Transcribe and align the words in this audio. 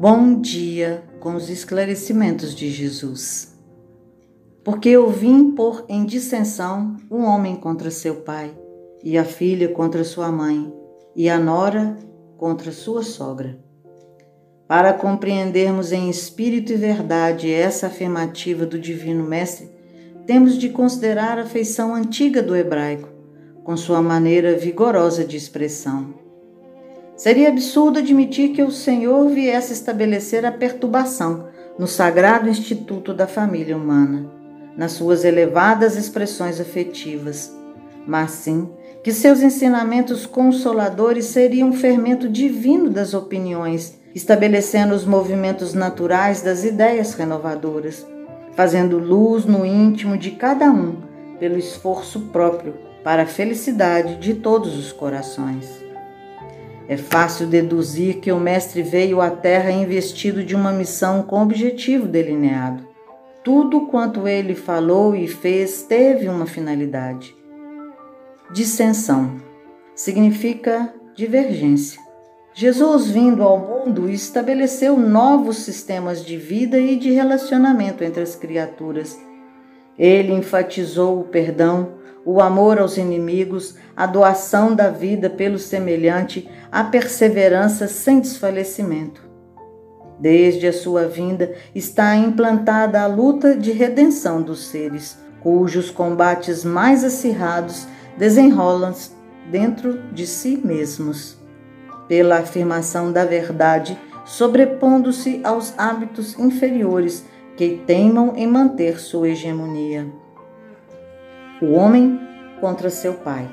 Bom 0.00 0.40
dia 0.40 1.02
com 1.18 1.34
os 1.34 1.50
esclarecimentos 1.50 2.54
de 2.54 2.70
Jesus. 2.70 3.58
Porque 4.62 4.88
eu 4.88 5.10
vim 5.10 5.50
pôr 5.50 5.84
em 5.88 6.06
dissensão 6.06 6.96
um 7.10 7.24
homem 7.24 7.56
contra 7.56 7.90
seu 7.90 8.20
pai, 8.20 8.56
e 9.02 9.18
a 9.18 9.24
filha 9.24 9.70
contra 9.70 10.04
sua 10.04 10.30
mãe, 10.30 10.72
e 11.16 11.28
a 11.28 11.36
nora 11.36 11.98
contra 12.36 12.70
sua 12.70 13.02
sogra. 13.02 13.58
Para 14.68 14.92
compreendermos 14.92 15.90
em 15.90 16.08
espírito 16.08 16.72
e 16.72 16.76
verdade 16.76 17.52
essa 17.52 17.88
afirmativa 17.88 18.64
do 18.64 18.78
Divino 18.78 19.24
Mestre, 19.24 19.68
temos 20.28 20.56
de 20.56 20.68
considerar 20.68 21.40
a 21.40 21.44
feição 21.44 21.92
antiga 21.92 22.40
do 22.40 22.54
hebraico, 22.54 23.08
com 23.64 23.76
sua 23.76 24.00
maneira 24.00 24.56
vigorosa 24.56 25.24
de 25.24 25.36
expressão 25.36 26.17
Seria 27.18 27.48
absurdo 27.48 27.98
admitir 27.98 28.50
que 28.50 28.62
o 28.62 28.70
Senhor 28.70 29.28
viesse 29.28 29.72
estabelecer 29.72 30.46
a 30.46 30.52
perturbação 30.52 31.48
no 31.76 31.88
sagrado 31.88 32.48
instituto 32.48 33.12
da 33.12 33.26
família 33.26 33.76
humana, 33.76 34.30
nas 34.76 34.92
suas 34.92 35.24
elevadas 35.24 35.96
expressões 35.96 36.60
afetivas, 36.60 37.52
mas 38.06 38.30
sim 38.30 38.70
que 39.02 39.12
seus 39.12 39.42
ensinamentos 39.42 40.26
consoladores 40.26 41.24
seriam 41.24 41.70
um 41.70 41.72
fermento 41.72 42.28
divino 42.28 42.88
das 42.88 43.14
opiniões, 43.14 43.98
estabelecendo 44.14 44.94
os 44.94 45.04
movimentos 45.04 45.74
naturais 45.74 46.40
das 46.40 46.62
ideias 46.62 47.14
renovadoras, 47.14 48.06
fazendo 48.54 48.96
luz 48.96 49.44
no 49.44 49.66
íntimo 49.66 50.16
de 50.16 50.30
cada 50.32 50.70
um 50.70 50.98
pelo 51.40 51.58
esforço 51.58 52.28
próprio 52.32 52.74
para 53.02 53.24
a 53.24 53.26
felicidade 53.26 54.18
de 54.18 54.34
todos 54.34 54.76
os 54.78 54.92
corações. 54.92 55.87
É 56.88 56.96
fácil 56.96 57.46
deduzir 57.46 58.16
que 58.16 58.32
o 58.32 58.40
Mestre 58.40 58.82
veio 58.82 59.20
à 59.20 59.30
Terra 59.30 59.70
investido 59.70 60.42
de 60.42 60.56
uma 60.56 60.72
missão 60.72 61.22
com 61.22 61.42
objetivo 61.42 62.06
delineado. 62.06 62.88
Tudo 63.44 63.82
quanto 63.82 64.26
ele 64.26 64.54
falou 64.54 65.14
e 65.14 65.28
fez 65.28 65.82
teve 65.82 66.28
uma 66.28 66.46
finalidade. 66.46 67.36
Dissensão 68.50 69.36
significa 69.94 70.94
divergência. 71.14 72.00
Jesus, 72.54 73.10
vindo 73.10 73.42
ao 73.42 73.58
mundo, 73.58 74.08
estabeleceu 74.08 74.98
novos 74.98 75.58
sistemas 75.58 76.24
de 76.24 76.36
vida 76.38 76.78
e 76.78 76.96
de 76.96 77.10
relacionamento 77.10 78.02
entre 78.02 78.22
as 78.22 78.34
criaturas. 78.34 79.18
Ele 79.98 80.32
enfatizou 80.32 81.20
o 81.20 81.24
perdão, 81.24 81.94
o 82.24 82.40
amor 82.40 82.78
aos 82.78 82.96
inimigos, 82.96 83.76
a 83.96 84.06
doação 84.06 84.74
da 84.74 84.90
vida 84.90 85.28
pelo 85.28 85.58
semelhante, 85.58 86.48
a 86.70 86.84
perseverança 86.84 87.88
sem 87.88 88.20
desfalecimento. 88.20 89.26
Desde 90.20 90.66
a 90.66 90.72
sua 90.72 91.06
vinda 91.06 91.54
está 91.74 92.14
implantada 92.16 93.00
a 93.00 93.06
luta 93.06 93.56
de 93.56 93.72
redenção 93.72 94.42
dos 94.42 94.66
seres, 94.66 95.18
cujos 95.40 95.90
combates 95.90 96.64
mais 96.64 97.04
acirrados 97.04 97.86
desenrolam 98.16 98.92
dentro 99.50 100.02
de 100.12 100.26
si 100.26 100.60
mesmos. 100.62 101.38
Pela 102.08 102.38
afirmação 102.38 103.12
da 103.12 103.24
verdade, 103.24 103.98
sobrepondo-se 104.24 105.40
aos 105.44 105.72
hábitos 105.78 106.38
inferiores 106.38 107.24
que 107.58 107.82
teimam 107.84 108.34
em 108.36 108.46
manter 108.46 109.00
sua 109.00 109.30
hegemonia 109.30 110.06
o 111.60 111.72
homem 111.72 112.20
contra 112.60 112.88
seu 112.88 113.14
pai. 113.14 113.50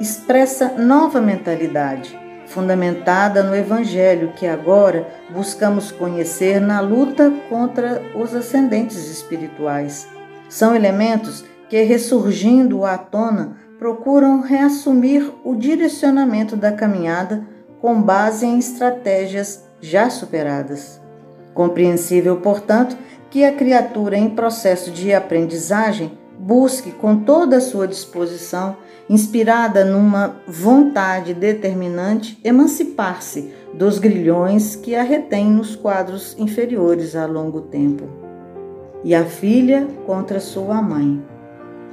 Expressa 0.00 0.74
nova 0.78 1.20
mentalidade, 1.20 2.16
fundamentada 2.46 3.42
no 3.42 3.56
Evangelho 3.56 4.32
que 4.36 4.46
agora 4.46 5.08
buscamos 5.30 5.90
conhecer 5.90 6.60
na 6.60 6.80
luta 6.80 7.32
contra 7.48 8.00
os 8.14 8.36
ascendentes 8.36 9.10
espirituais. 9.10 10.06
São 10.48 10.72
elementos 10.72 11.44
que, 11.68 11.82
ressurgindo 11.82 12.84
à 12.84 12.96
tona, 12.96 13.56
procuram 13.80 14.42
reassumir 14.42 15.28
o 15.42 15.56
direcionamento 15.56 16.54
da 16.54 16.70
caminhada 16.70 17.44
com 17.80 18.00
base 18.00 18.46
em 18.46 18.60
estratégias 18.60 19.68
já 19.80 20.08
superadas. 20.08 21.07
Compreensível, 21.58 22.36
portanto, 22.36 22.96
que 23.28 23.44
a 23.44 23.50
criatura 23.50 24.16
em 24.16 24.30
processo 24.30 24.92
de 24.92 25.12
aprendizagem 25.12 26.16
busque 26.38 26.92
com 26.92 27.16
toda 27.24 27.56
a 27.56 27.60
sua 27.60 27.88
disposição, 27.88 28.76
inspirada 29.10 29.84
numa 29.84 30.36
vontade 30.46 31.34
determinante, 31.34 32.38
emancipar-se 32.44 33.52
dos 33.74 33.98
grilhões 33.98 34.76
que 34.76 34.94
a 34.94 35.02
retêm 35.02 35.50
nos 35.50 35.74
quadros 35.74 36.36
inferiores 36.38 37.16
a 37.16 37.26
longo 37.26 37.62
tempo. 37.62 38.04
E 39.02 39.12
a 39.12 39.24
filha 39.24 39.84
contra 40.06 40.38
sua 40.38 40.80
mãe. 40.80 41.20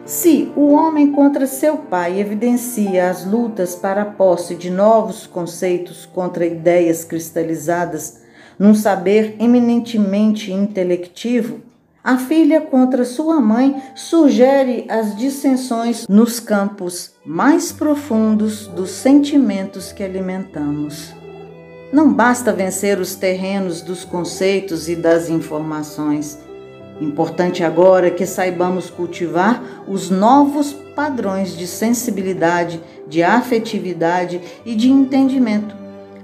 Se 0.05 0.53
o 0.55 0.73
homem 0.73 1.11
contra 1.11 1.47
seu 1.47 1.77
pai 1.77 2.19
evidencia 2.19 3.09
as 3.09 3.25
lutas 3.25 3.73
para 3.73 4.03
a 4.03 4.05
posse 4.05 4.53
de 4.53 4.69
novos 4.69 5.25
conceitos 5.25 6.05
contra 6.05 6.45
ideias 6.45 7.03
cristalizadas 7.03 8.24
num 8.57 8.73
saber 8.73 9.35
eminentemente 9.39 10.51
intelectivo, 10.51 11.61
a 12.03 12.17
filha 12.17 12.61
contra 12.61 13.03
sua 13.03 13.41
mãe 13.41 13.81
sugere 13.95 14.85
as 14.87 15.15
dissensões 15.15 16.07
nos 16.07 16.39
campos 16.39 17.13
mais 17.25 17.71
profundos 17.71 18.67
dos 18.67 18.91
sentimentos 18.91 19.91
que 19.91 20.03
alimentamos. 20.03 21.13
Não 21.91 22.13
basta 22.13 22.53
vencer 22.53 22.99
os 22.99 23.15
terrenos 23.15 23.81
dos 23.81 24.05
conceitos 24.05 24.87
e 24.87 24.95
das 24.95 25.29
informações. 25.29 26.37
Importante 27.01 27.63
agora 27.63 28.11
que 28.11 28.25
saibamos 28.25 28.89
cultivar 28.89 29.83
os 29.87 30.09
novos 30.09 30.73
padrões 30.73 31.57
de 31.57 31.65
sensibilidade, 31.65 32.79
de 33.07 33.23
afetividade 33.23 34.39
e 34.65 34.75
de 34.75 34.89
entendimento, 34.89 35.75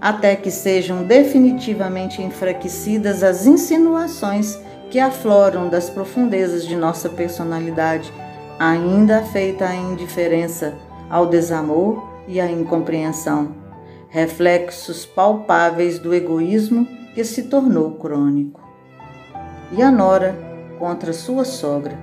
até 0.01 0.35
que 0.35 0.49
sejam 0.49 1.03
definitivamente 1.03 2.23
enfraquecidas 2.23 3.21
as 3.21 3.45
insinuações 3.45 4.59
que 4.89 4.99
afloram 4.99 5.69
das 5.69 5.89
profundezas 5.89 6.65
de 6.65 6.75
nossa 6.75 7.07
personalidade, 7.07 8.11
ainda 8.59 9.21
feita 9.21 9.65
à 9.65 9.75
indiferença, 9.75 10.73
ao 11.07 11.27
desamor 11.27 12.09
e 12.27 12.41
à 12.41 12.49
incompreensão, 12.49 13.55
reflexos 14.09 15.05
palpáveis 15.05 15.99
do 15.99 16.13
egoísmo 16.13 16.87
que 17.13 17.23
se 17.23 17.43
tornou 17.43 17.91
crônico. 17.91 18.59
E 19.71 19.81
a 19.81 19.91
Nora 19.91 20.35
contra 20.79 21.13
sua 21.13 21.45
sogra. 21.45 21.97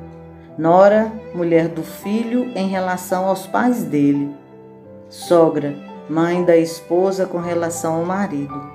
Nora, 0.57 1.13
mulher 1.35 1.69
do 1.69 1.83
filho 1.83 2.51
em 2.55 2.69
relação 2.69 3.27
aos 3.27 3.47
pais 3.47 3.85
dele. 3.85 4.31
Sogra, 5.09 5.75
mãe 6.09 6.45
da 6.45 6.57
esposa 6.57 7.27
com 7.27 7.39
relação 7.39 7.97
ao 7.97 8.05
marido. 8.05 8.71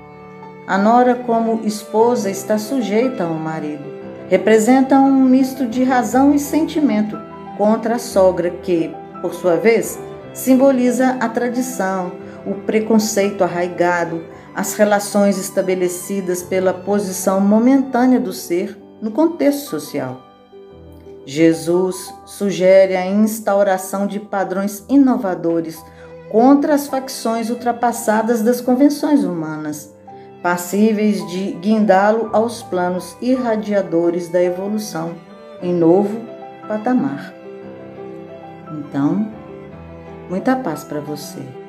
A 0.68 0.78
Nora, 0.78 1.16
como 1.16 1.66
esposa, 1.66 2.30
está 2.30 2.58
sujeita 2.58 3.24
ao 3.24 3.34
marido 3.34 3.94
representa 4.34 5.00
um 5.00 5.24
misto 5.24 5.68
de 5.68 5.84
razão 5.84 6.34
e 6.34 6.40
sentimento 6.40 7.16
contra 7.56 7.98
a 7.98 8.00
sogra, 8.00 8.50
que, 8.50 8.92
por 9.22 9.34
sua 9.34 9.58
vez, 9.58 10.00
simboliza 10.34 11.18
a 11.20 11.30
tradição, 11.30 12.14
o 12.44 12.56
preconceito 12.56 13.44
arraigado, 13.44 14.24
as 14.56 14.74
relações 14.74 15.38
estabelecidas 15.38 16.42
pela 16.42 16.74
posição 16.74 17.40
momentânea 17.40 18.20
do 18.20 18.34
ser 18.34 18.76
no 19.00 19.12
contexto 19.12 19.70
social. 19.70 20.22
Jesus 21.28 22.14
sugere 22.26 22.96
a 22.96 23.06
instauração 23.06 24.08
de 24.08 24.20
padrões 24.20 24.84
inovadores 24.90 25.80
contra 26.34 26.74
as 26.74 26.88
facções 26.88 27.52
ultrapassadas 27.52 28.42
das 28.42 28.60
convenções 28.60 29.24
humanas 29.24 29.94
passíveis 30.42 31.24
de 31.28 31.52
guindá-lo 31.52 32.32
aos 32.34 32.64
planos 32.64 33.16
irradiadores 33.22 34.30
da 34.30 34.42
evolução 34.42 35.14
em 35.62 35.72
novo 35.72 36.20
patamar. 36.68 37.32
Então, 38.72 39.32
muita 40.28 40.56
paz 40.56 40.84
para 40.84 41.00
você. 41.00 41.63